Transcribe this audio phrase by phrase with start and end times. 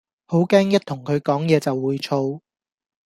[0.25, 2.39] 好驚一同佢講野就會燥